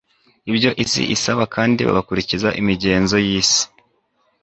ibyo 0.51 0.69
isi 0.83 1.03
isaba 1.15 1.43
kandi 1.55 1.79
bagakurikiza 1.87 2.49
imigenzo 2.61 3.15
yisi 3.27 3.63